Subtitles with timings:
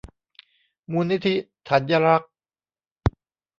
[0.91, 1.35] มูลนิธิ
[1.67, 2.31] ถันยรักษ์